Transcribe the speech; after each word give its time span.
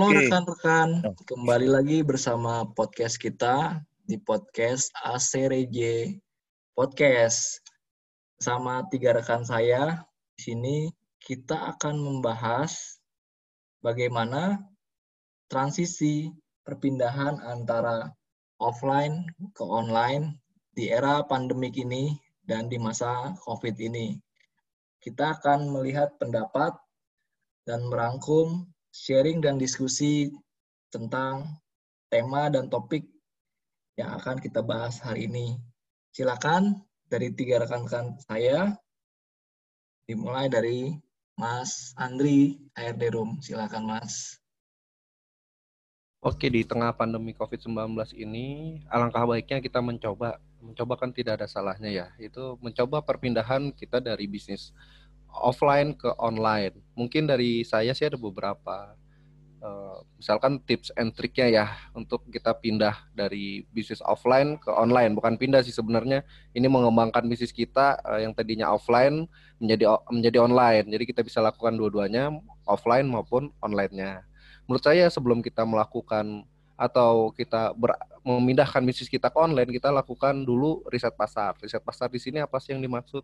Halo 0.00 0.16
rekan-rekan, 0.16 1.04
okay. 1.04 1.24
kembali 1.28 1.68
lagi 1.68 2.00
bersama 2.00 2.64
podcast 2.72 3.20
kita 3.20 3.84
di 4.08 4.16
podcast 4.16 4.88
ACRJ 4.96 6.16
Podcast. 6.72 7.60
Sama 8.40 8.88
tiga 8.88 9.12
rekan 9.12 9.44
saya, 9.44 10.00
di 10.32 10.40
sini 10.40 10.76
kita 11.20 11.76
akan 11.76 12.00
membahas 12.00 12.96
bagaimana 13.84 14.64
transisi 15.52 16.32
perpindahan 16.64 17.36
antara 17.44 18.08
offline 18.56 19.28
ke 19.52 19.68
online 19.68 20.40
di 20.72 20.88
era 20.88 21.20
pandemik 21.28 21.76
ini 21.76 22.16
dan 22.48 22.72
di 22.72 22.80
masa 22.80 23.36
COVID 23.44 23.76
ini. 23.76 24.16
Kita 24.96 25.36
akan 25.36 25.68
melihat 25.76 26.16
pendapat 26.16 26.72
dan 27.68 27.84
merangkum 27.84 28.64
sharing 28.90 29.38
dan 29.38 29.56
diskusi 29.56 30.30
tentang 30.90 31.46
tema 32.10 32.50
dan 32.50 32.66
topik 32.66 33.06
yang 33.94 34.18
akan 34.18 34.42
kita 34.42 34.60
bahas 34.60 34.98
hari 34.98 35.30
ini. 35.30 35.58
Silakan 36.10 36.82
dari 37.06 37.30
tiga 37.30 37.62
rekan-rekan 37.62 38.18
saya, 38.26 38.74
dimulai 40.10 40.50
dari 40.50 40.94
Mas 41.38 41.94
Andri, 41.94 42.58
ARD 42.74 43.14
Room. 43.14 43.38
Silakan 43.38 43.86
Mas. 43.86 44.38
Oke, 46.20 46.52
di 46.52 46.68
tengah 46.68 46.92
pandemi 46.92 47.32
COVID-19 47.32 47.96
ini, 48.12 48.76
alangkah 48.92 49.24
baiknya 49.24 49.64
kita 49.64 49.80
mencoba. 49.80 50.36
Mencoba 50.60 51.00
kan 51.00 51.16
tidak 51.16 51.40
ada 51.40 51.48
salahnya 51.48 51.88
ya. 51.88 52.06
Itu 52.20 52.60
mencoba 52.60 53.00
perpindahan 53.00 53.72
kita 53.72 54.04
dari 54.04 54.28
bisnis 54.28 54.76
offline 55.34 55.94
ke 55.94 56.10
online. 56.18 56.74
Mungkin 56.98 57.30
dari 57.30 57.62
saya 57.62 57.94
sih 57.94 58.06
ada 58.06 58.18
beberapa. 58.18 58.94
Uh, 59.60 60.00
misalkan 60.16 60.56
tips 60.64 60.88
and 60.96 61.12
triknya 61.12 61.46
ya 61.52 61.66
untuk 61.92 62.24
kita 62.32 62.56
pindah 62.56 62.96
dari 63.12 63.68
bisnis 63.76 64.00
offline 64.00 64.56
ke 64.56 64.72
online. 64.72 65.12
Bukan 65.12 65.36
pindah 65.36 65.60
sih 65.60 65.72
sebenarnya. 65.74 66.24
Ini 66.56 66.64
mengembangkan 66.64 67.28
bisnis 67.28 67.52
kita 67.52 68.00
uh, 68.00 68.20
yang 68.24 68.32
tadinya 68.32 68.72
offline 68.72 69.28
menjadi 69.60 70.00
menjadi 70.08 70.38
online. 70.40 70.88
Jadi 70.88 71.04
kita 71.04 71.20
bisa 71.20 71.44
lakukan 71.44 71.76
dua-duanya 71.76 72.32
offline 72.64 73.04
maupun 73.04 73.52
online-nya. 73.60 74.24
Menurut 74.64 74.80
saya 74.80 75.12
sebelum 75.12 75.44
kita 75.44 75.66
melakukan 75.68 76.48
atau 76.80 77.28
kita 77.36 77.76
ber, 77.76 77.92
memindahkan 78.24 78.80
bisnis 78.80 79.12
kita 79.12 79.28
ke 79.28 79.36
online, 79.36 79.68
kita 79.68 79.92
lakukan 79.92 80.32
dulu 80.40 80.80
riset 80.88 81.12
pasar. 81.12 81.52
Riset 81.60 81.84
pasar 81.84 82.08
di 82.08 82.16
sini 82.16 82.40
apa 82.40 82.56
sih 82.56 82.72
yang 82.72 82.80
dimaksud? 82.80 83.20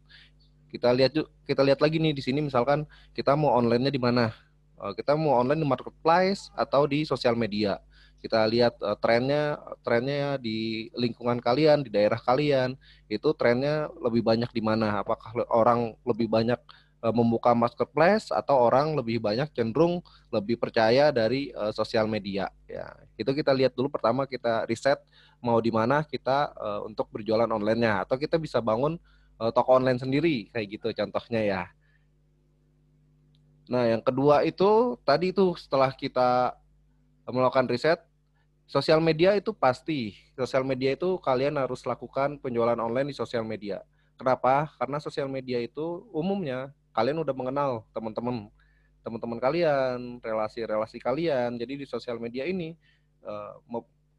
Kita 0.70 0.90
lihat 0.92 1.12
kita 1.46 1.62
lihat 1.62 1.80
lagi 1.80 1.96
nih 2.02 2.12
di 2.12 2.22
sini 2.22 2.42
misalkan 2.42 2.84
kita 3.14 3.38
mau 3.38 3.54
online-nya 3.54 3.92
di 3.92 4.00
mana? 4.02 4.34
Uh, 4.76 4.92
kita 4.92 5.16
mau 5.16 5.40
online 5.40 5.64
di 5.64 5.68
marketplace 5.68 6.52
atau 6.52 6.84
di 6.84 7.08
sosial 7.08 7.32
media. 7.32 7.80
Kita 8.20 8.44
lihat 8.44 8.76
uh, 8.84 8.98
trennya 8.98 9.56
trennya 9.80 10.36
di 10.36 10.90
lingkungan 10.92 11.40
kalian 11.40 11.80
di 11.80 11.88
daerah 11.88 12.20
kalian 12.20 12.76
itu 13.08 13.32
trennya 13.32 13.88
lebih 14.02 14.20
banyak 14.20 14.50
di 14.52 14.60
mana? 14.60 15.00
Apakah 15.00 15.32
orang 15.48 15.96
lebih 16.04 16.28
banyak 16.28 16.60
uh, 17.00 17.14
membuka 17.14 17.56
marketplace 17.56 18.28
atau 18.28 18.68
orang 18.68 18.92
lebih 19.00 19.16
banyak 19.16 19.48
cenderung 19.56 20.04
lebih 20.28 20.60
percaya 20.60 21.08
dari 21.08 21.56
sosial 21.72 22.04
media? 22.04 22.52
Ya 22.68 22.92
itu 23.16 23.32
kita 23.32 23.56
lihat 23.56 23.72
dulu 23.72 23.88
pertama 23.88 24.28
kita 24.28 24.68
riset 24.68 25.00
mau 25.40 25.56
di 25.56 25.72
mana 25.72 26.04
kita 26.04 26.52
untuk 26.84 27.08
berjualan 27.08 27.48
online-nya. 27.48 28.04
Atau 28.04 28.20
kita 28.20 28.36
bisa 28.36 28.60
bangun 28.60 29.00
uh, 29.40 29.50
toko 29.52 29.76
online 29.76 30.00
sendiri 30.00 30.48
kayak 30.52 30.66
gitu 30.78 30.88
contohnya 30.92 31.42
ya. 31.42 31.62
Nah, 33.66 33.82
yang 33.90 34.02
kedua 34.02 34.46
itu 34.46 34.94
tadi 35.02 35.34
itu 35.34 35.58
setelah 35.58 35.90
kita 35.90 36.54
melakukan 37.26 37.66
riset 37.66 37.98
sosial 38.66 39.02
media 39.02 39.34
itu 39.34 39.50
pasti 39.54 40.14
sosial 40.38 40.62
media 40.62 40.94
itu 40.94 41.18
kalian 41.22 41.58
harus 41.58 41.82
lakukan 41.86 42.38
penjualan 42.38 42.78
online 42.78 43.10
di 43.10 43.16
sosial 43.16 43.42
media. 43.42 43.82
Kenapa? 44.18 44.70
Karena 44.78 44.98
sosial 45.02 45.26
media 45.26 45.58
itu 45.62 46.06
umumnya 46.14 46.70
kalian 46.94 47.20
udah 47.22 47.34
mengenal 47.34 47.70
teman-teman 47.92 48.48
teman-teman 49.06 49.38
kalian, 49.38 50.18
relasi-relasi 50.18 50.98
kalian. 50.98 51.54
Jadi 51.62 51.82
di 51.82 51.86
sosial 51.86 52.18
media 52.18 52.42
ini 52.42 52.74
uh, 53.22 53.54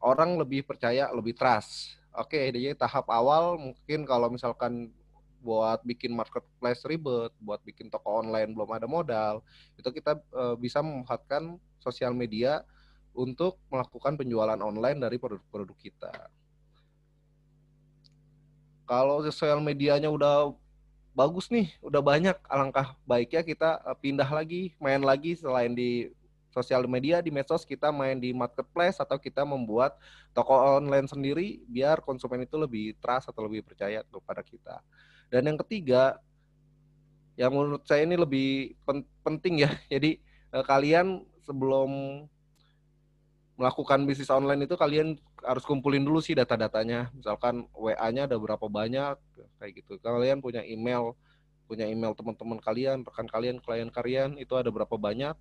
orang 0.00 0.40
lebih 0.40 0.64
percaya, 0.64 1.12
lebih 1.12 1.36
trust. 1.36 2.00
Oke, 2.16 2.48
jadi 2.48 2.72
tahap 2.72 3.04
awal 3.12 3.60
mungkin 3.60 4.08
kalau 4.08 4.32
misalkan 4.32 4.88
buat 5.48 5.80
bikin 5.80 6.12
marketplace 6.12 6.84
ribet, 6.84 7.32
buat 7.40 7.64
bikin 7.64 7.88
toko 7.88 8.20
online 8.20 8.52
belum 8.52 8.68
ada 8.68 8.84
modal, 8.84 9.40
itu 9.80 9.88
kita 9.88 10.20
e, 10.28 10.44
bisa 10.60 10.84
memanfaatkan 10.84 11.56
sosial 11.80 12.12
media 12.12 12.60
untuk 13.16 13.56
melakukan 13.72 14.20
penjualan 14.20 14.60
online 14.60 15.00
dari 15.00 15.16
produk-produk 15.16 15.78
kita. 15.80 16.12
Kalau 18.84 19.24
sosial 19.24 19.64
medianya 19.64 20.12
udah 20.12 20.52
bagus 21.16 21.48
nih, 21.48 21.72
udah 21.80 22.04
banyak, 22.04 22.36
alangkah 22.44 22.92
baiknya 23.08 23.40
kita 23.40 23.80
e, 23.88 23.90
pindah 24.04 24.28
lagi, 24.28 24.76
main 24.76 25.00
lagi 25.00 25.32
selain 25.32 25.72
di 25.72 26.12
sosial 26.52 26.84
media 26.88 27.20
di 27.24 27.30
medsos 27.32 27.64
kita 27.64 27.92
main 27.92 28.16
di 28.20 28.32
marketplace 28.32 29.00
atau 29.00 29.16
kita 29.20 29.44
membuat 29.44 29.96
toko 30.32 30.52
online 30.80 31.06
sendiri 31.08 31.60
biar 31.68 32.00
konsumen 32.04 32.44
itu 32.44 32.56
lebih 32.56 32.96
trust 32.98 33.32
atau 33.32 33.48
lebih 33.48 33.64
percaya 33.64 34.04
kepada 34.04 34.42
kita. 34.44 34.76
Dan 35.28 35.48
yang 35.48 35.58
ketiga, 35.60 36.20
yang 37.38 37.54
menurut 37.54 37.84
saya 37.86 38.02
ini 38.04 38.18
lebih 38.18 38.74
penting 39.22 39.64
ya. 39.64 39.70
Jadi 39.92 40.18
eh, 40.52 40.64
kalian 40.64 41.22
sebelum 41.44 42.24
melakukan 43.58 44.06
bisnis 44.06 44.30
online 44.30 44.70
itu 44.70 44.78
kalian 44.78 45.18
harus 45.42 45.66
kumpulin 45.66 46.06
dulu 46.06 46.22
sih 46.22 46.38
data-datanya. 46.38 47.10
Misalkan 47.10 47.66
WA-nya 47.74 48.30
ada 48.30 48.38
berapa 48.38 48.66
banyak 48.70 49.18
kayak 49.58 49.72
gitu. 49.82 49.98
Kalian 49.98 50.38
punya 50.38 50.62
email, 50.62 51.18
punya 51.66 51.84
email 51.90 52.14
teman-teman 52.14 52.62
kalian, 52.62 53.02
rekan 53.02 53.26
kalian, 53.26 53.58
klien 53.58 53.90
kalian 53.90 54.38
itu 54.38 54.54
ada 54.54 54.70
berapa 54.70 54.94
banyak. 54.94 55.34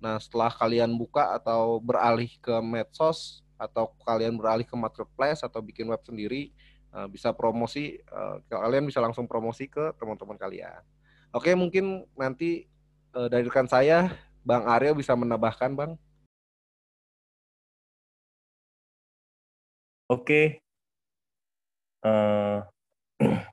Nah, 0.00 0.16
setelah 0.18 0.50
kalian 0.50 0.96
buka 0.96 1.36
atau 1.36 1.78
beralih 1.78 2.32
ke 2.40 2.56
medsos 2.64 3.44
atau 3.60 3.94
kalian 4.02 4.34
beralih 4.34 4.66
ke 4.66 4.74
marketplace 4.74 5.44
atau 5.44 5.62
bikin 5.62 5.86
web 5.86 6.00
sendiri, 6.02 6.50
uh, 6.92 7.08
bisa 7.08 7.32
promosi 7.32 7.98
uh, 8.12 8.38
kalian 8.48 8.86
bisa 8.86 9.00
langsung 9.00 9.24
promosi 9.26 9.66
ke 9.66 9.92
teman-teman 9.96 10.36
kalian. 10.38 10.80
Oke, 11.32 11.56
mungkin 11.56 12.04
nanti 12.16 12.68
uh, 13.16 13.28
dari 13.28 13.48
rekan 13.48 13.68
saya 13.68 14.12
Bang 14.42 14.66
Aryo 14.66 14.92
bisa 14.98 15.14
menambahkan, 15.14 15.72
Bang. 15.72 15.92
Oke. 20.10 20.60
Uh, 22.02 22.66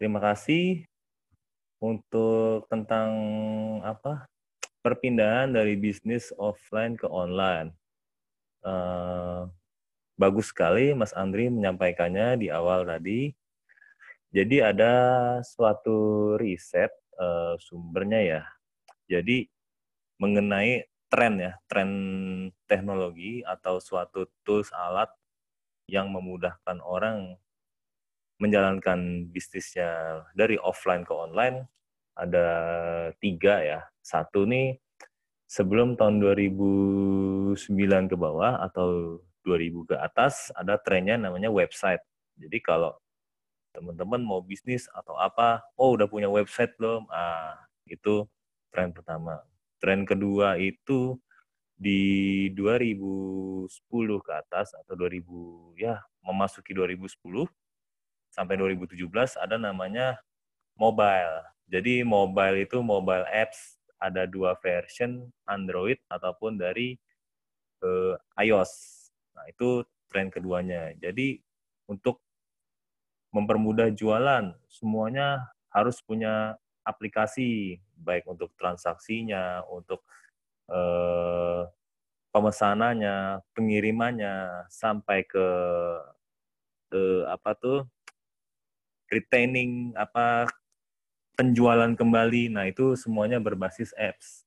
terima 0.00 0.18
kasih 0.18 0.88
untuk 1.76 2.64
tentang 2.72 3.12
apa 3.84 4.24
perpindahan 4.80 5.52
dari 5.52 5.76
bisnis 5.76 6.32
offline 6.40 6.96
ke 6.96 7.04
online. 7.06 7.70
Uh, 8.64 9.46
bagus 10.16 10.50
sekali 10.50 10.96
Mas 10.96 11.12
Andri 11.12 11.52
menyampaikannya 11.52 12.40
di 12.40 12.48
awal 12.48 12.88
tadi. 12.88 13.30
Jadi 14.32 14.60
ada 14.60 14.92
suatu 15.40 16.34
riset 16.36 16.90
uh, 17.16 17.54
sumbernya 17.60 18.20
ya. 18.20 18.42
Jadi 19.06 19.46
mengenai 20.20 20.84
tren 21.06 21.38
ya, 21.38 21.52
tren 21.70 21.90
teknologi 22.66 23.40
atau 23.46 23.78
suatu 23.78 24.26
tools 24.42 24.72
alat 24.74 25.08
yang 25.86 26.10
memudahkan 26.10 26.82
orang 26.82 27.38
menjalankan 28.36 29.30
bisnisnya 29.32 30.20
dari 30.36 30.60
offline 30.60 31.06
ke 31.06 31.14
online 31.14 31.64
ada 32.16 32.48
tiga 33.20 33.62
ya. 33.62 33.80
Satu 34.00 34.44
nih 34.48 34.76
sebelum 35.46 35.94
tahun 35.94 36.20
2009 36.20 37.56
ke 38.10 38.16
bawah 38.18 38.60
atau 38.66 39.20
2000 39.46 39.86
ke 39.86 39.94
atas 39.94 40.50
ada 40.58 40.74
trennya 40.74 41.14
namanya 41.14 41.46
website. 41.46 42.02
Jadi 42.34 42.58
kalau 42.58 42.98
teman-teman 43.70 44.18
mau 44.26 44.42
bisnis 44.42 44.90
atau 44.90 45.14
apa, 45.14 45.62
oh 45.78 45.94
udah 45.94 46.10
punya 46.10 46.26
website 46.26 46.74
belum? 46.74 47.06
Ah, 47.06 47.54
itu 47.86 48.26
tren 48.74 48.90
pertama. 48.90 49.38
Tren 49.78 50.02
kedua 50.02 50.58
itu 50.58 51.14
di 51.76 52.48
2010 52.56 53.68
ke 54.24 54.32
atas 54.32 54.72
atau 54.72 54.96
2000 54.96 55.76
ya 55.76 56.00
memasuki 56.24 56.72
2010 56.72 57.20
sampai 58.32 58.56
2017 58.56 59.36
ada 59.36 59.56
namanya 59.60 60.16
mobile. 60.76 61.44
Jadi 61.68 62.00
mobile 62.00 62.64
itu 62.64 62.80
mobile 62.80 63.28
apps 63.28 63.76
ada 64.00 64.28
dua 64.28 64.56
version 64.60 65.28
Android 65.48 65.96
ataupun 66.08 66.60
dari 66.60 66.96
uh, 67.84 68.16
iOS. 68.40 68.95
Nah, 69.36 69.44
itu 69.46 69.84
tren 70.08 70.32
keduanya. 70.32 70.96
Jadi 70.96 71.38
untuk 71.86 72.24
mempermudah 73.36 73.92
jualan, 73.92 74.56
semuanya 74.66 75.52
harus 75.68 76.00
punya 76.00 76.56
aplikasi, 76.86 77.76
baik 78.00 78.24
untuk 78.24 78.54
transaksinya, 78.56 79.60
untuk 79.68 80.00
eh, 80.72 81.62
pemesanannya, 82.32 83.44
pengirimannya 83.52 84.66
sampai 84.72 85.26
ke 85.28 85.46
eh, 86.94 87.22
apa 87.30 87.50
tuh 87.58 87.78
retaining 89.10 89.94
apa 89.94 90.50
penjualan 91.38 91.92
kembali. 91.94 92.50
Nah, 92.50 92.66
itu 92.70 92.96
semuanya 92.98 93.38
berbasis 93.38 93.92
apps. 93.94 94.45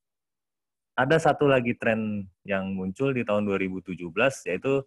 Ada 1.00 1.32
satu 1.32 1.48
lagi 1.48 1.72
tren 1.80 2.28
yang 2.44 2.76
muncul 2.76 3.16
di 3.16 3.24
tahun 3.24 3.48
2017 3.48 4.04
yaitu 4.52 4.84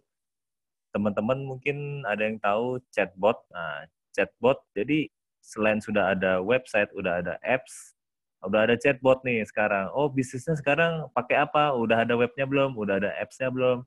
teman-teman 0.93 1.41
mungkin 1.41 2.05
ada 2.05 2.21
yang 2.21 2.37
tahu 2.37 2.77
chatbot. 2.93 3.41
Nah, 3.49 3.89
chatbot 4.13 4.61
jadi 4.77 5.09
selain 5.41 5.81
sudah 5.81 6.13
ada 6.13 6.37
website, 6.37 6.93
udah 6.93 7.17
ada 7.17 7.41
apps, 7.41 7.97
udah 8.45 8.69
ada 8.69 8.77
chatbot 8.77 9.25
nih 9.25 9.41
sekarang. 9.49 9.89
Oh, 9.89 10.05
bisnisnya 10.05 10.53
sekarang 10.53 11.09
pakai 11.17 11.49
apa? 11.49 11.73
Udah 11.73 12.05
ada 12.05 12.13
webnya 12.13 12.45
belum? 12.45 12.77
Udah 12.77 13.01
ada 13.01 13.09
appsnya 13.17 13.49
belum? 13.49 13.81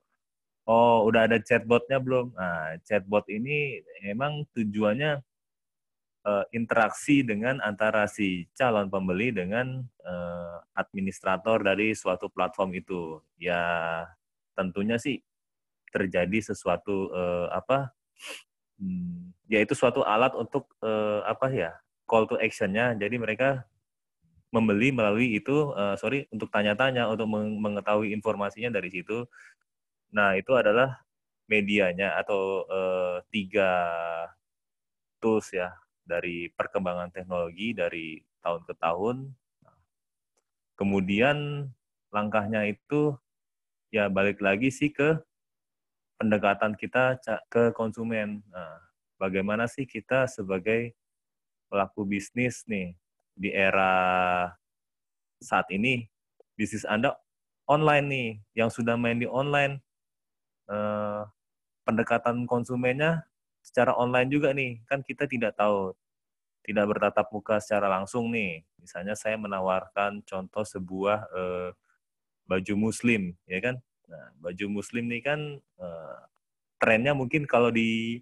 Oh, 0.66 1.06
udah 1.06 1.30
ada 1.30 1.38
chatbotnya 1.38 2.02
belum? 2.02 2.34
Nah, 2.34 2.74
chatbot 2.82 3.22
ini 3.30 3.86
emang 4.02 4.42
tujuannya 4.50 5.22
uh, 6.26 6.44
interaksi 6.50 7.22
dengan 7.22 7.62
antara 7.62 8.10
si 8.10 8.50
calon 8.58 8.90
pembeli 8.90 9.30
dengan 9.30 9.86
uh, 10.02 10.35
administrator 10.76 11.62
dari 11.64 11.92
suatu 11.96 12.28
platform 12.30 12.76
itu. 12.76 13.20
Ya 13.40 13.60
tentunya 14.56 14.96
sih 15.00 15.20
terjadi 15.92 16.52
sesuatu 16.52 17.12
uh, 17.12 17.48
apa? 17.52 17.92
Hmm, 18.76 19.32
yaitu 19.48 19.72
suatu 19.72 20.04
alat 20.04 20.36
untuk 20.36 20.68
uh, 20.84 21.24
apa 21.24 21.48
ya? 21.52 21.72
call 22.06 22.30
to 22.30 22.38
actionnya. 22.38 22.94
Jadi 22.94 23.18
mereka 23.18 23.66
membeli 24.54 24.94
melalui 24.94 25.36
itu, 25.36 25.74
uh, 25.74 25.98
sorry 25.98 26.30
untuk 26.30 26.48
tanya-tanya 26.54 27.10
untuk 27.10 27.26
mengetahui 27.34 28.14
informasinya 28.14 28.78
dari 28.78 28.88
situ. 28.94 29.26
Nah 30.14 30.38
itu 30.38 30.54
adalah 30.54 31.02
medianya 31.50 32.14
atau 32.18 32.64
uh, 32.66 33.18
tiga 33.30 33.70
tools 35.18 35.50
ya 35.50 35.74
dari 36.06 36.50
perkembangan 36.54 37.10
teknologi 37.10 37.74
dari 37.74 38.22
tahun 38.40 38.62
ke 38.64 38.74
tahun. 38.78 39.16
Kemudian 40.76 41.68
langkahnya 42.12 42.68
itu 42.68 43.16
ya 43.90 44.12
balik 44.12 44.44
lagi 44.44 44.68
sih 44.68 44.92
ke 44.92 45.16
pendekatan 46.20 46.76
kita 46.76 47.16
ke 47.48 47.72
konsumen. 47.72 48.44
Nah, 48.52 48.80
bagaimana 49.16 49.64
sih 49.68 49.88
kita 49.88 50.28
sebagai 50.28 50.92
pelaku 51.72 52.04
bisnis 52.06 52.62
nih 52.68 52.94
di 53.36 53.52
era 53.52 54.48
saat 55.40 55.68
ini 55.68 56.08
bisnis 56.56 56.88
Anda 56.88 57.12
online 57.68 58.06
nih, 58.08 58.28
yang 58.64 58.70
sudah 58.72 58.96
main 58.96 59.20
di 59.20 59.28
online 59.28 59.82
eh, 60.70 61.22
pendekatan 61.84 62.48
konsumennya 62.48 63.26
secara 63.60 63.92
online 63.94 64.28
juga 64.32 64.54
nih. 64.56 64.80
Kan 64.88 65.04
kita 65.04 65.28
tidak 65.28 65.54
tahu, 65.58 65.92
tidak 66.66 66.84
bertatap 66.90 67.30
muka 67.30 67.62
secara 67.62 67.86
langsung 67.86 68.34
nih. 68.34 68.66
Misalnya 68.82 69.14
saya 69.14 69.38
menawarkan 69.38 70.26
contoh 70.26 70.66
sebuah 70.66 71.30
eh, 71.30 71.70
baju 72.50 72.74
muslim, 72.74 73.38
ya 73.46 73.62
kan? 73.62 73.78
Nah, 74.10 74.26
baju 74.42 74.66
muslim 74.82 75.06
nih 75.06 75.22
kan 75.22 75.40
eh, 75.62 76.18
trennya 76.82 77.14
mungkin 77.14 77.46
kalau 77.46 77.70
di 77.70 78.18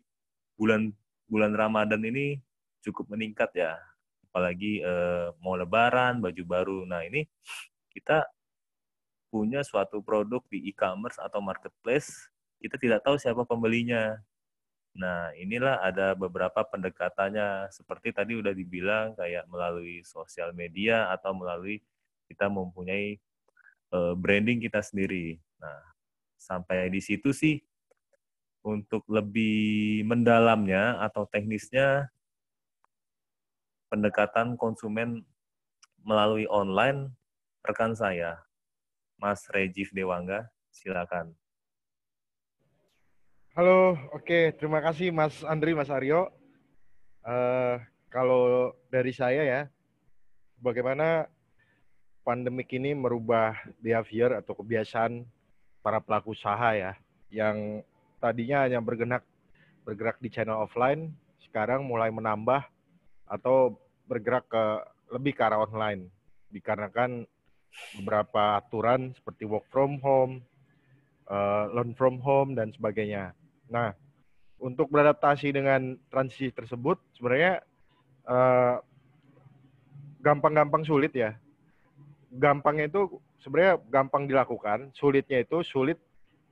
bulan 0.61 0.93
bulan 1.25 1.56
Ramadan 1.56 2.05
ini 2.05 2.37
cukup 2.85 3.08
meningkat 3.08 3.49
ya. 3.56 3.81
Apalagi 4.29 4.85
eh, 4.85 5.32
mau 5.40 5.56
lebaran, 5.56 6.20
baju 6.20 6.43
baru. 6.44 6.79
Nah, 6.85 7.00
ini 7.08 7.25
kita 7.88 8.29
punya 9.32 9.64
suatu 9.64 10.05
produk 10.05 10.44
di 10.52 10.69
e-commerce 10.69 11.19
atau 11.19 11.40
marketplace, 11.43 12.31
kita 12.61 12.76
tidak 12.76 13.00
tahu 13.02 13.17
siapa 13.17 13.43
pembelinya. 13.49 14.20
Nah, 14.94 15.35
inilah 15.35 15.82
ada 15.82 16.14
beberapa 16.14 16.62
pendekatannya. 16.62 17.67
Seperti 17.75 18.14
tadi 18.14 18.38
udah 18.38 18.55
dibilang 18.55 19.19
kayak 19.19 19.50
melalui 19.50 20.06
sosial 20.06 20.55
media 20.55 21.11
atau 21.11 21.35
melalui 21.35 21.82
kita 22.31 22.46
mempunyai 22.46 23.19
uh, 23.91 24.14
branding 24.14 24.62
kita 24.62 24.79
sendiri. 24.79 25.43
Nah, 25.58 25.82
sampai 26.38 26.87
di 26.94 27.02
situ 27.02 27.35
sih 27.35 27.58
untuk 28.64 29.05
lebih 29.11 30.00
mendalamnya 30.06 31.02
atau 31.02 31.26
teknisnya 31.29 32.08
pendekatan 33.93 34.56
konsumen 34.56 35.26
melalui 36.00 36.49
online 36.49 37.12
rekan 37.67 37.93
saya 37.93 38.40
Mas 39.20 39.44
Regif 39.50 39.93
Dewangga 39.93 40.49
silakan. 40.73 41.32
Halo, 43.54 43.94
oke, 44.10 44.58
terima 44.58 44.82
kasih 44.82 45.14
Mas 45.14 45.46
Andri, 45.46 45.78
Mas 45.78 45.86
Aryo. 45.86 46.26
Uh, 47.22 47.78
kalau 48.10 48.74
dari 48.90 49.14
saya 49.14 49.46
ya, 49.46 49.60
bagaimana 50.58 51.30
pandemik 52.26 52.66
ini 52.74 52.98
merubah 52.98 53.54
behavior 53.78 54.42
atau 54.42 54.58
kebiasaan 54.58 55.22
para 55.86 56.02
pelaku 56.02 56.34
usaha 56.34 56.74
ya, 56.74 56.98
yang 57.30 57.86
tadinya 58.18 58.66
hanya 58.66 58.82
bergerak 58.82 59.22
bergerak 59.86 60.18
di 60.18 60.34
channel 60.34 60.58
offline, 60.58 61.14
sekarang 61.46 61.86
mulai 61.86 62.10
menambah 62.10 62.66
atau 63.30 63.78
bergerak 64.10 64.50
ke 64.50 64.64
lebih 65.14 65.30
ke 65.30 65.42
arah 65.46 65.62
online, 65.62 66.10
dikarenakan 66.50 67.22
beberapa 68.02 68.58
aturan 68.58 69.14
seperti 69.14 69.46
work 69.46 69.70
from 69.70 70.02
home, 70.02 70.42
uh, 71.30 71.70
learn 71.70 71.94
from 71.94 72.18
home 72.18 72.58
dan 72.58 72.74
sebagainya. 72.74 73.30
Nah, 73.75 73.91
untuk 74.62 74.87
beradaptasi 74.87 75.50
dengan 75.50 75.99
transisi 76.06 76.55
tersebut 76.55 77.03
sebenarnya 77.19 77.59
eh, 78.31 78.76
gampang-gampang 80.23 80.87
sulit 80.87 81.11
ya. 81.11 81.35
Gampangnya 82.31 82.87
itu 82.87 83.19
sebenarnya 83.43 83.82
gampang 83.91 84.31
dilakukan, 84.31 84.94
sulitnya 84.94 85.43
itu 85.43 85.67
sulit 85.67 85.99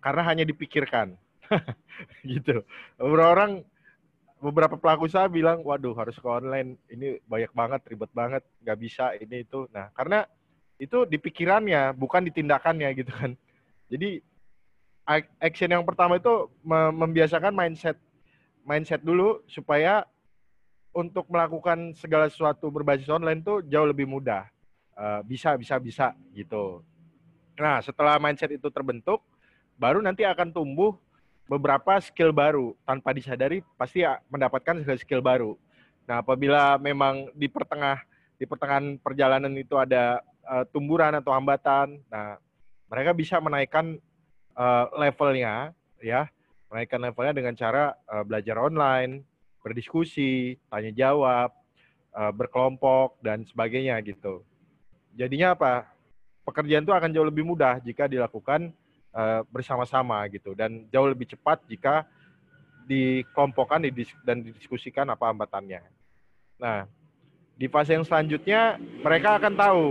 karena 0.02 0.26
hanya 0.26 0.42
dipikirkan. 0.42 1.14
gitu. 2.26 2.66
Beberapa 2.98 3.30
orang 3.32 3.52
beberapa 4.42 4.74
pelaku 4.74 5.06
usaha 5.06 5.30
bilang, 5.30 5.62
waduh 5.62 5.94
harus 5.94 6.18
ke 6.18 6.26
online, 6.26 6.74
ini 6.90 7.22
banyak 7.30 7.54
banget, 7.54 7.80
ribet 7.86 8.10
banget, 8.10 8.42
nggak 8.66 8.78
bisa 8.82 9.14
ini 9.14 9.46
itu. 9.46 9.70
Nah, 9.70 9.94
karena 9.94 10.26
itu 10.82 11.06
di 11.06 11.16
pikirannya, 11.16 11.94
bukan 11.94 12.26
di 12.26 12.34
tindakannya 12.34 12.90
gitu 12.98 13.14
kan. 13.14 13.32
Jadi 13.86 14.18
action 15.42 15.70
yang 15.70 15.82
pertama 15.82 16.18
itu 16.18 16.50
membiasakan 16.94 17.50
mindset 17.50 17.98
mindset 18.62 19.02
dulu 19.02 19.42
supaya 19.50 20.06
untuk 20.92 21.26
melakukan 21.32 21.96
segala 21.96 22.28
sesuatu 22.28 22.68
berbasis 22.68 23.08
online 23.08 23.40
tuh 23.40 23.64
jauh 23.64 23.88
lebih 23.88 24.04
mudah. 24.04 24.46
Uh, 24.92 25.24
bisa, 25.24 25.56
bisa, 25.56 25.80
bisa 25.80 26.12
gitu. 26.36 26.84
Nah, 27.56 27.80
setelah 27.80 28.20
mindset 28.20 28.52
itu 28.52 28.68
terbentuk, 28.68 29.24
baru 29.80 30.04
nanti 30.04 30.22
akan 30.22 30.52
tumbuh 30.52 30.94
beberapa 31.48 31.96
skill 32.04 32.30
baru. 32.30 32.76
Tanpa 32.84 33.16
disadari, 33.16 33.64
pasti 33.80 34.04
mendapatkan 34.28 34.84
skill 35.00 35.24
baru. 35.24 35.56
Nah, 36.04 36.20
apabila 36.20 36.76
memang 36.76 37.32
di 37.32 37.48
pertengah 37.48 38.04
di 38.36 38.44
pertengahan 38.44 39.00
perjalanan 39.00 39.52
itu 39.56 39.80
ada 39.80 40.20
uh, 40.44 40.64
tumburan 40.68 41.14
atau 41.16 41.32
hambatan, 41.32 42.02
nah 42.10 42.36
mereka 42.90 43.16
bisa 43.16 43.40
menaikkan 43.40 43.96
uh, 44.56 44.86
levelnya 44.96 45.72
ya 46.02 46.28
menaikkan 46.72 47.00
levelnya 47.00 47.34
dengan 47.36 47.54
cara 47.54 47.92
uh, 48.08 48.24
belajar 48.24 48.56
online 48.56 49.22
berdiskusi 49.62 50.58
tanya 50.72 50.90
jawab 50.90 51.54
uh, 52.16 52.32
berkelompok 52.34 53.20
dan 53.22 53.46
sebagainya 53.46 54.00
gitu. 54.02 54.42
Jadinya 55.14 55.54
apa? 55.54 55.86
Pekerjaan 56.42 56.82
itu 56.82 56.90
akan 56.90 57.10
jauh 57.14 57.28
lebih 57.28 57.46
mudah 57.46 57.78
jika 57.84 58.10
dilakukan 58.10 58.74
uh, 59.14 59.46
bersama-sama 59.46 60.26
gitu. 60.32 60.58
Dan 60.58 60.90
jauh 60.90 61.06
lebih 61.06 61.30
cepat 61.30 61.62
jika 61.70 62.02
dikelompokkan 62.90 63.86
dan 64.26 64.42
didiskusikan 64.42 65.06
apa 65.06 65.30
hambatannya. 65.30 65.86
Nah 66.58 66.90
di 67.54 67.70
fase 67.70 67.94
yang 67.94 68.02
selanjutnya 68.02 68.80
mereka 69.04 69.38
akan 69.38 69.54
tahu 69.54 69.84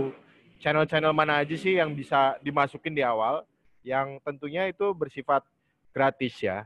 channel-channel 0.60 1.16
mana 1.16 1.40
aja 1.40 1.56
sih 1.56 1.80
yang 1.80 1.96
bisa 1.96 2.36
dimasukin 2.44 2.92
di 2.92 3.00
awal 3.00 3.46
yang 3.82 4.18
tentunya 4.22 4.70
itu 4.70 4.90
bersifat 4.94 5.42
gratis 5.92 6.38
ya. 6.40 6.64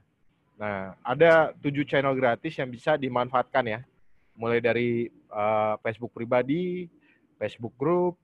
Nah, 0.57 0.97
ada 1.05 1.53
tujuh 1.61 1.85
channel 1.85 2.17
gratis 2.17 2.57
yang 2.57 2.73
bisa 2.73 2.97
dimanfaatkan 2.97 3.65
ya. 3.67 3.81
Mulai 4.37 4.61
dari 4.61 5.09
uh, 5.33 5.77
Facebook 5.85 6.13
pribadi, 6.17 6.89
Facebook 7.37 7.77
Group, 7.77 8.17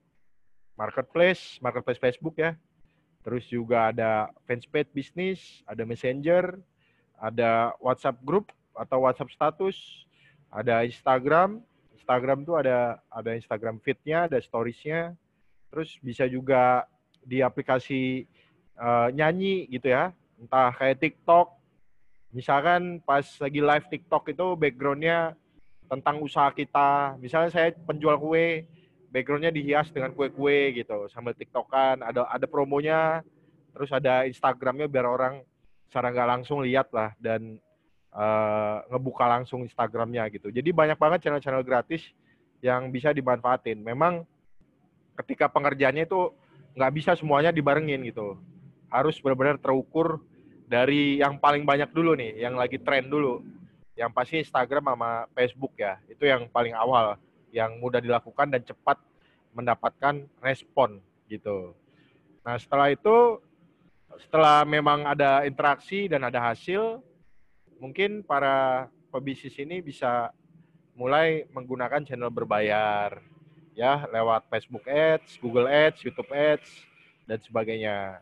Marketplace, 0.77 1.61
Marketplace 1.61 2.01
Facebook 2.01 2.37
ya. 2.41 2.57
Terus 3.23 3.45
juga 3.47 3.93
ada 3.93 4.33
fanspage 4.49 4.91
bisnis, 4.91 5.63
ada 5.69 5.85
Messenger, 5.85 6.57
ada 7.21 7.77
WhatsApp 7.79 8.19
Group 8.25 8.51
atau 8.75 9.05
WhatsApp 9.05 9.33
status, 9.33 9.77
ada 10.49 10.83
Instagram. 10.83 11.61
Instagram 11.95 12.43
tuh 12.43 12.59
ada 12.59 12.99
ada 13.13 13.31
Instagram 13.39 13.79
feed-nya, 13.79 14.27
ada 14.27 14.43
stories-nya. 14.43 15.15
Terus 15.71 15.97
bisa 16.03 16.27
juga 16.27 16.83
di 17.23 17.39
aplikasi 17.39 18.27
uh, 18.79 19.09
nyanyi 19.13 19.69
gitu 19.69 19.93
ya, 19.93 20.13
entah 20.41 20.73
kayak 20.77 21.01
TikTok. 21.01 21.53
Misalkan 22.33 23.05
pas 23.05 23.25
lagi 23.41 23.61
live 23.61 23.87
TikTok 23.93 24.33
itu 24.33 24.47
backgroundnya 24.57 25.37
tentang 25.93 26.25
usaha 26.25 26.49
kita. 26.49 27.21
Misalnya 27.21 27.53
saya 27.53 27.69
penjual 27.77 28.17
kue, 28.17 28.65
backgroundnya 29.13 29.53
dihias 29.53 29.93
dengan 29.93 30.17
kue-kue 30.17 30.73
gitu 30.73 31.09
sambil 31.13 31.37
TikTokan. 31.37 32.01
Ada 32.01 32.25
ada 32.33 32.47
promonya, 32.49 33.21
terus 33.77 33.93
ada 33.93 34.25
Instagramnya 34.25 34.89
biar 34.89 35.05
orang 35.05 35.45
secara 35.93 36.09
nggak 36.09 36.29
langsung 36.41 36.65
lihat 36.65 36.89
lah 36.97 37.13
dan 37.21 37.61
uh, 38.17 38.81
ngebuka 38.89 39.29
langsung 39.29 39.61
Instagramnya 39.69 40.25
gitu. 40.33 40.49
Jadi 40.49 40.73
banyak 40.73 40.97
banget 40.97 41.29
channel-channel 41.29 41.61
gratis 41.61 42.01
yang 42.65 42.89
bisa 42.89 43.13
dimanfaatin. 43.13 43.77
Memang 43.85 44.25
ketika 45.21 45.53
pengerjaannya 45.53 46.09
itu 46.09 46.33
nggak 46.73 46.93
bisa 46.97 47.13
semuanya 47.13 47.53
dibarengin 47.53 48.01
gitu. 48.09 48.41
Harus 48.93 49.17
benar-benar 49.25 49.57
terukur 49.57 50.21
dari 50.69 51.17
yang 51.17 51.41
paling 51.41 51.65
banyak 51.65 51.89
dulu 51.89 52.13
nih, 52.13 52.45
yang 52.45 52.61
lagi 52.61 52.77
tren 52.77 53.09
dulu. 53.09 53.41
Yang 53.97 54.11
pasti 54.13 54.35
Instagram 54.45 54.93
sama 54.93 55.25
Facebook 55.33 55.73
ya, 55.81 55.97
itu 56.09 56.29
yang 56.29 56.45
paling 56.53 56.77
awal, 56.77 57.17
yang 57.53 57.81
mudah 57.81 58.01
dilakukan 58.05 58.53
dan 58.53 58.61
cepat 58.61 59.01
mendapatkan 59.53 60.29
respon 60.41 61.01
gitu. 61.29 61.77
Nah 62.45 62.57
setelah 62.61 62.93
itu, 62.93 63.41
setelah 64.29 64.65
memang 64.69 65.09
ada 65.09 65.45
interaksi 65.45 66.09
dan 66.09 66.25
ada 66.29 66.41
hasil, 66.53 67.01
mungkin 67.81 68.25
para 68.25 68.89
pebisnis 69.13 69.57
ini 69.61 69.85
bisa 69.85 70.33
mulai 70.93 71.49
menggunakan 71.53 72.05
channel 72.05 72.29
berbayar 72.29 73.21
ya 73.73 74.05
lewat 74.13 74.49
Facebook 74.53 74.85
Ads, 74.85 75.41
Google 75.41 75.69
Ads, 75.69 76.05
YouTube 76.05 76.29
Ads 76.33 76.69
dan 77.25 77.39
sebagainya. 77.41 78.21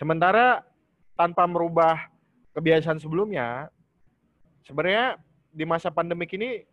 Sementara 0.00 0.64
tanpa 1.12 1.44
merubah 1.44 2.08
kebiasaan 2.56 2.96
sebelumnya, 2.96 3.68
sebenarnya 4.64 5.20
di 5.52 5.68
masa 5.68 5.92
pandemik 5.92 6.32
ini 6.40 6.64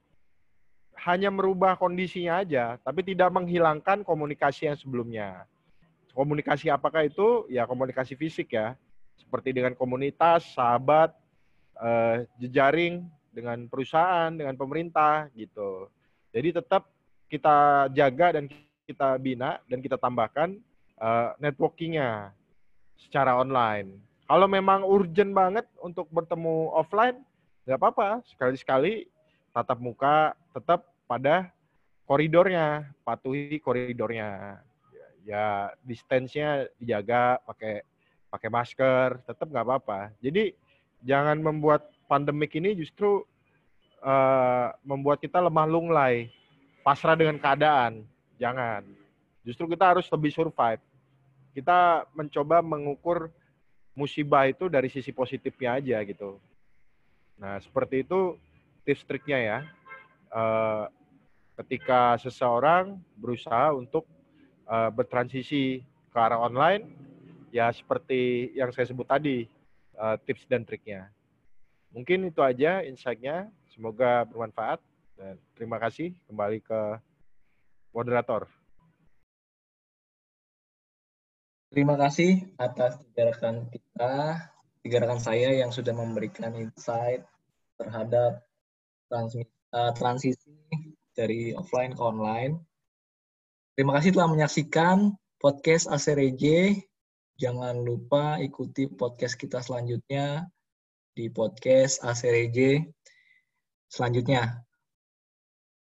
hanya 1.03 1.27
merubah 1.27 1.75
kondisinya 1.75 2.39
aja, 2.39 2.79
tapi 2.79 3.03
tidak 3.03 3.27
menghilangkan 3.36 4.07
komunikasi 4.07 4.72
yang 4.72 4.79
sebelumnya. 4.79 5.43
Komunikasi 6.15 6.72
apakah 6.72 7.03
itu? 7.03 7.43
Ya 7.51 7.67
komunikasi 7.67 8.15
fisik 8.15 8.55
ya, 8.55 8.79
seperti 9.19 9.51
dengan 9.51 9.75
komunitas, 9.75 10.48
sahabat, 10.55 11.12
eh, 11.84 12.24
jejaring, 12.39 13.03
dengan 13.36 13.67
perusahaan, 13.67 14.31
dengan 14.31 14.55
pemerintah 14.55 15.27
gitu. 15.36 15.91
Jadi 16.31 16.63
tetap 16.63 16.88
kita 17.27 17.91
jaga 17.91 18.39
dan 18.39 18.48
kita 18.88 19.19
bina 19.19 19.60
dan 19.67 19.84
kita 19.84 20.00
tambahkan 20.00 20.57
uh, 20.98 21.36
networkingnya 21.38 22.31
secara 22.97 23.37
online. 23.37 23.95
Kalau 24.27 24.49
memang 24.49 24.83
urgent 24.83 25.31
banget 25.31 25.63
untuk 25.79 26.09
bertemu 26.11 26.75
offline, 26.75 27.23
nggak 27.63 27.79
apa-apa. 27.79 28.19
Sekali-sekali 28.27 29.07
tatap 29.55 29.79
muka 29.79 30.35
tetap 30.51 30.83
pada 31.07 31.47
koridornya, 32.03 32.91
patuhi 33.07 33.59
koridornya. 33.63 34.59
Ya, 34.91 35.07
ya 35.23 35.45
distance-nya 35.87 36.67
dijaga 36.75 37.39
pakai 37.47 37.87
pakai 38.27 38.49
masker, 38.51 39.23
tetap 39.23 39.47
nggak 39.47 39.65
apa-apa. 39.65 40.11
Jadi 40.19 40.51
jangan 41.07 41.39
membuat 41.39 41.87
pandemik 42.11 42.51
ini 42.59 42.75
justru 42.75 43.23
uh, 44.03 44.75
membuat 44.83 45.23
kita 45.23 45.39
lemah 45.39 45.67
lunglai, 45.67 46.27
pasrah 46.83 47.15
dengan 47.15 47.39
keadaan. 47.39 48.03
Jangan. 48.37 48.83
Justru 49.47 49.71
kita 49.71 49.95
harus 49.95 50.07
lebih 50.11 50.31
survive. 50.35 50.83
Kita 51.57 52.05
mencoba 52.13 52.61
mengukur 52.61 53.33
musibah 53.97 54.45
itu 54.45 54.69
dari 54.69 54.93
sisi 54.93 55.09
positifnya 55.09 55.81
aja 55.81 55.97
gitu. 56.05 56.37
Nah, 57.41 57.57
seperti 57.65 58.05
itu 58.05 58.37
tips 58.85 59.01
triknya 59.09 59.39
ya. 59.41 59.59
Uh, 60.29 60.85
ketika 61.57 62.21
seseorang 62.21 63.01
berusaha 63.17 63.73
untuk 63.73 64.05
uh, 64.69 64.93
bertransisi 64.93 65.81
ke 66.13 66.17
arah 66.21 66.37
online, 66.37 66.93
ya 67.49 67.73
seperti 67.73 68.53
yang 68.53 68.69
saya 68.69 68.85
sebut 68.85 69.09
tadi, 69.09 69.49
uh, 69.97 70.13
tips 70.29 70.45
dan 70.45 70.61
triknya. 70.61 71.09
Mungkin 71.89 72.29
itu 72.29 72.45
aja 72.45 72.85
insight-nya. 72.85 73.49
Semoga 73.73 74.29
bermanfaat. 74.29 74.77
Dan 75.17 75.41
terima 75.57 75.81
kasih 75.81 76.13
kembali 76.29 76.61
ke 76.61 77.01
moderator. 77.89 78.45
Terima 81.67 82.00
kasih 82.00 82.47
atas 82.55 82.95
tiga 83.03 83.27
rekan 83.27 83.67
kita, 83.67 84.39
tiga 84.79 84.97
rekan 85.03 85.19
saya 85.19 85.51
yang 85.51 85.67
sudah 85.67 85.91
memberikan 85.91 86.55
insight 86.55 87.27
terhadap 87.75 88.39
uh, 89.12 89.91
transisi 89.91 90.55
dari 91.12 91.51
offline 91.51 91.91
ke 91.91 92.00
online. 92.00 92.63
Terima 93.75 94.00
kasih 94.00 94.15
telah 94.15 94.31
menyaksikan 94.31 95.12
podcast 95.43 95.91
ACRJ. 95.91 96.79
Jangan 97.36 97.83
lupa 97.83 98.39
ikuti 98.39 98.88
podcast 98.88 99.36
kita 99.36 99.59
selanjutnya 99.59 100.47
di 101.13 101.27
podcast 101.27 102.00
ACRJ 102.00 102.88
selanjutnya. 103.91 104.63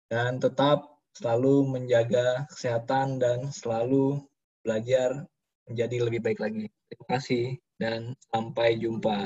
Dan 0.08 0.39
tetap 0.39 1.03
selalu 1.20 1.67
menjaga 1.67 2.48
kesehatan 2.48 3.20
dan 3.20 3.51
selalu 3.51 4.24
belajar 4.63 5.27
menjadi 5.69 5.98
lebih 6.05 6.22
baik 6.22 6.39
lagi. 6.41 6.65
Terima 6.89 7.05
kasih 7.10 7.45
dan 7.81 8.13
sampai 8.31 8.79
jumpa. 8.79 9.17